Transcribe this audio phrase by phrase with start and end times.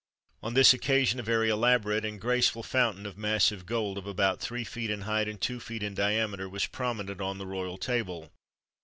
[0.41, 4.63] On this occasion a very elaborate and graceful fountain of massive gold of about three
[4.63, 8.31] feet in height and two feet in diameter, was prominent on the royal table.